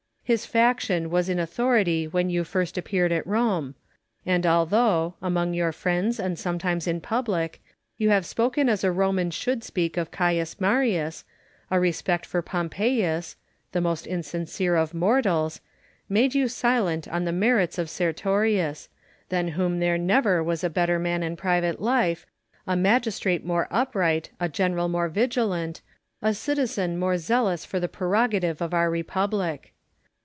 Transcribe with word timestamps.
His 0.23 0.45
faction 0.45 1.09
was 1.09 1.27
in 1.27 1.39
authority 1.39 2.07
when 2.07 2.29
you 2.29 2.45
first 2.45 2.77
appeared 2.77 3.11
at 3.11 3.27
Rome; 3.27 3.75
and 4.25 4.45
although, 4.47 5.15
among 5.21 5.53
your 5.53 5.73
friends 5.73 6.21
and 6.21 6.39
sometimes 6.39 6.87
in 6.87 7.01
public, 7.01 7.61
you 7.97 8.11
have 8.11 8.25
spoken 8.25 8.69
as 8.69 8.85
a 8.85 8.93
Roman 8.93 9.29
should 9.29 9.61
speak 9.61 9.97
of 9.97 10.09
Oaius 10.09 10.55
Marius, 10.57 11.25
a 11.69 11.81
respect 11.81 12.25
for 12.25 12.41
Pompeius 12.41 13.35
(the 13.73 13.81
most 13.81 14.07
insincere 14.07 14.77
of 14.77 14.93
mortals) 14.93 15.59
made 16.07 16.33
you 16.33 16.47
silent 16.47 17.09
on 17.09 17.25
the 17.25 17.33
merits 17.33 17.77
of 17.77 17.89
Sertorius— 17.89 18.87
than 19.27 19.49
whom 19.49 19.81
there 19.81 19.97
never 19.97 20.41
was 20.41 20.63
a 20.63 20.69
better 20.69 20.97
man 20.97 21.23
in 21.23 21.35
private 21.35 21.81
life, 21.81 22.25
a 22.65 22.77
magistrate 22.77 23.43
more 23.43 23.67
upright, 23.69 24.29
a 24.39 24.47
general 24.47 24.87
more 24.87 25.09
vigilant, 25.09 25.81
a 26.21 26.33
citizen 26.33 26.97
more 26.97 27.17
zealous 27.17 27.65
for 27.65 27.81
the 27.81 27.89
prerogative 27.89 28.61
of 28.61 28.73
our 28.73 28.89
republic. 28.89 29.73